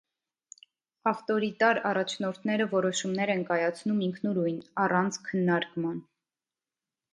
[1.11, 6.05] Ավտորիտար առաջնորդները որոշումներ են կայացնում ինքնուրույն՝ առանց քննարկման։